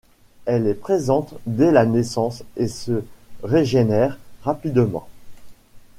[0.47, 3.03] Elle est présente dès la naissance et se
[3.43, 5.07] régénère rapidement.